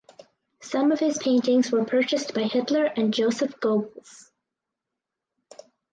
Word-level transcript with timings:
Some 0.61 0.91
of 0.91 0.99
his 0.99 1.19
paintings 1.19 1.71
were 1.71 1.85
purchased 1.85 2.33
by 2.33 2.45
Hitler 2.45 2.85
and 2.85 3.13
Joseph 3.13 3.59
Goebbels. 3.59 4.31